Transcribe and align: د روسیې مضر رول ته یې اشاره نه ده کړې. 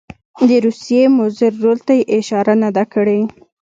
د 0.47 0.49
روسیې 0.65 1.03
مضر 1.17 1.51
رول 1.63 1.79
ته 1.87 1.93
یې 1.99 2.03
اشاره 2.17 2.53
نه 2.63 2.69
ده 2.75 2.83
کړې. 2.93 3.19